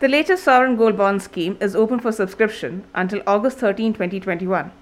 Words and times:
The 0.00 0.08
latest 0.08 0.44
sovereign 0.44 0.76
gold 0.76 0.96
bond 0.96 1.20
scheme 1.20 1.58
is 1.60 1.76
open 1.76 2.00
for 2.00 2.10
subscription 2.10 2.84
until 2.94 3.22
August 3.26 3.58
13, 3.58 3.92
2021. 3.92 4.72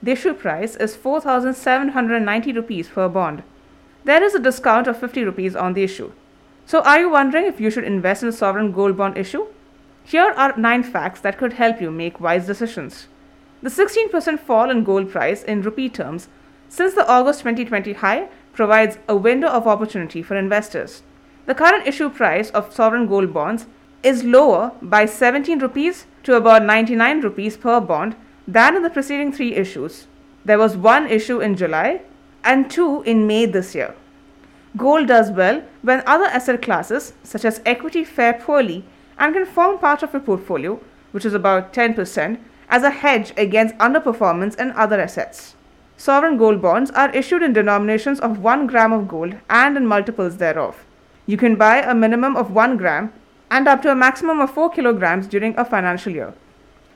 The 0.00 0.12
issue 0.12 0.34
price 0.34 0.76
is 0.76 0.94
4,790 0.94 2.52
rupees 2.52 2.86
per 2.86 3.08
bond. 3.08 3.42
There 4.04 4.22
is 4.22 4.36
a 4.36 4.38
discount 4.38 4.86
of 4.86 4.96
50 4.96 5.24
rupees 5.24 5.56
on 5.56 5.72
the 5.72 5.82
issue. 5.82 6.12
So, 6.64 6.80
are 6.82 7.00
you 7.00 7.10
wondering 7.10 7.46
if 7.46 7.60
you 7.60 7.70
should 7.70 7.82
invest 7.82 8.22
in 8.22 8.28
a 8.28 8.32
sovereign 8.32 8.70
gold 8.70 8.96
bond 8.96 9.18
issue? 9.18 9.46
Here 10.04 10.32
are 10.36 10.56
9 10.56 10.84
facts 10.84 11.20
that 11.22 11.38
could 11.38 11.54
help 11.54 11.80
you 11.80 11.90
make 11.90 12.20
wise 12.20 12.46
decisions. 12.46 13.08
The 13.62 13.70
16% 13.70 14.38
fall 14.38 14.70
in 14.70 14.84
gold 14.84 15.10
price 15.10 15.42
in 15.42 15.62
rupee 15.62 15.88
terms 15.88 16.28
since 16.68 16.94
the 16.94 17.08
August 17.08 17.40
2020 17.40 17.94
high 17.94 18.28
provides 18.52 18.98
a 19.08 19.16
window 19.16 19.48
of 19.48 19.66
opportunity 19.66 20.22
for 20.22 20.36
investors. 20.36 21.02
The 21.46 21.56
current 21.56 21.88
issue 21.88 22.10
price 22.10 22.50
of 22.50 22.72
sovereign 22.72 23.08
gold 23.08 23.34
bonds 23.34 23.66
is 24.02 24.24
lower 24.24 24.72
by 24.80 25.06
17 25.06 25.58
rupees 25.58 26.06
to 26.22 26.36
about 26.36 26.64
99 26.64 27.20
rupees 27.20 27.56
per 27.56 27.80
bond 27.80 28.16
than 28.46 28.76
in 28.76 28.82
the 28.82 28.90
preceding 28.90 29.32
three 29.32 29.54
issues. 29.54 30.06
There 30.44 30.58
was 30.58 30.76
one 30.76 31.06
issue 31.08 31.40
in 31.40 31.56
July 31.56 32.02
and 32.44 32.70
two 32.70 33.02
in 33.02 33.26
May 33.26 33.46
this 33.46 33.74
year. 33.74 33.94
Gold 34.76 35.08
does 35.08 35.30
well 35.30 35.62
when 35.82 36.02
other 36.06 36.26
asset 36.26 36.62
classes, 36.62 37.12
such 37.22 37.44
as 37.44 37.60
equity, 37.66 38.04
fare 38.04 38.34
poorly 38.34 38.84
and 39.18 39.34
can 39.34 39.46
form 39.46 39.78
part 39.78 40.02
of 40.02 40.12
your 40.12 40.22
portfolio, 40.22 40.80
which 41.10 41.24
is 41.24 41.34
about 41.34 41.72
10%, 41.72 42.38
as 42.68 42.82
a 42.82 42.90
hedge 42.90 43.32
against 43.36 43.74
underperformance 43.76 44.58
in 44.58 44.70
other 44.72 45.00
assets. 45.00 45.56
Sovereign 45.96 46.36
gold 46.36 46.62
bonds 46.62 46.90
are 46.92 47.10
issued 47.10 47.42
in 47.42 47.52
denominations 47.52 48.20
of 48.20 48.38
1 48.38 48.66
gram 48.68 48.92
of 48.92 49.08
gold 49.08 49.34
and 49.50 49.76
in 49.76 49.86
multiples 49.86 50.36
thereof. 50.36 50.84
You 51.26 51.36
can 51.36 51.56
buy 51.56 51.78
a 51.78 51.94
minimum 51.94 52.36
of 52.36 52.52
1 52.52 52.76
gram 52.76 53.12
and 53.50 53.68
up 53.68 53.82
to 53.82 53.90
a 53.90 53.94
maximum 53.94 54.40
of 54.40 54.50
4 54.50 54.70
kilograms 54.70 55.26
during 55.26 55.56
a 55.56 55.64
financial 55.64 56.12
year. 56.12 56.34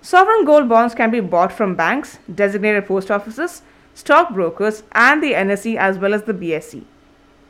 Sovereign 0.01 0.45
gold 0.45 0.69
bonds 0.69 0.95
can 0.95 1.11
be 1.11 1.21
bought 1.21 1.53
from 1.53 1.75
banks, 1.75 2.19
designated 2.35 2.87
post 2.87 3.11
offices, 3.11 3.63
stockbrokers, 3.95 4.83
and 4.93 5.23
the 5.23 5.33
NSE 5.33 5.77
as 5.77 5.99
well 5.99 6.15
as 6.15 6.25
the 6.25 6.35
BSE. 6.35 6.85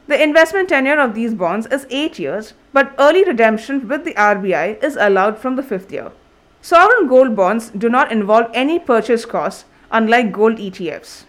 The 0.06 0.22
investment 0.22 0.68
tenure 0.68 0.98
of 0.98 1.14
these 1.14 1.32
bonds 1.32 1.66
is 1.66 1.86
8 1.88 2.18
years, 2.18 2.54
but 2.72 2.94
early 2.98 3.24
redemption 3.24 3.88
with 3.88 4.04
the 4.04 4.14
RBI 4.14 4.82
is 4.82 4.96
allowed 4.96 5.38
from 5.38 5.56
the 5.56 5.62
5th 5.62 5.90
year. 5.92 6.12
Sovereign 6.60 7.08
gold 7.08 7.34
bonds 7.34 7.70
do 7.70 7.88
not 7.88 8.12
involve 8.12 8.50
any 8.52 8.78
purchase 8.78 9.24
costs, 9.24 9.64
unlike 9.90 10.32
gold 10.32 10.58
ETFs. 10.58 11.24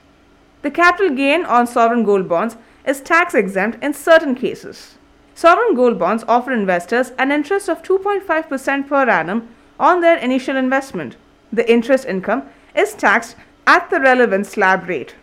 The 0.62 0.72
capital 0.72 1.16
gain 1.16 1.46
on 1.46 1.68
sovereign 1.68 2.04
gold 2.04 2.28
bonds 2.28 2.58
is 2.86 3.02
tax 3.02 3.34
exempt 3.34 3.84
in 3.84 3.94
certain 3.94 4.36
cases. 4.36 4.98
Sovereign 5.36 5.76
gold 5.76 5.98
bonds 5.98 6.24
offer 6.28 6.52
investors 6.52 7.12
an 7.18 7.32
interest 7.32 7.70
of 7.70 7.82
2.5% 7.84 8.88
per 8.88 9.10
annum 9.10 9.48
on 9.80 10.02
their 10.02 10.18
initial 10.18 10.56
investment. 10.56 11.18
The 11.52 11.68
interest 11.72 12.06
income 12.06 12.44
is 12.76 12.94
taxed 12.94 13.36
at 13.66 13.90
the 13.90 14.00
relevant 14.00 14.46
slab 14.46 14.88
rate. 14.88 15.16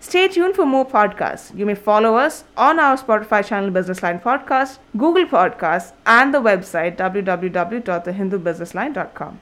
Stay 0.00 0.26
tuned 0.26 0.56
for 0.56 0.64
more 0.66 0.84
podcasts. 0.84 1.56
You 1.56 1.64
may 1.64 1.76
follow 1.76 2.16
us 2.16 2.42
on 2.56 2.80
our 2.80 2.96
Spotify 2.96 3.46
channel 3.46 3.70
Business 3.70 4.02
Line 4.02 4.18
Podcast, 4.18 4.78
Google 4.96 5.26
Podcasts, 5.26 5.92
and 6.04 6.34
the 6.34 6.40
website 6.40 6.96
www.thehindubusinessline.com. 6.96 9.38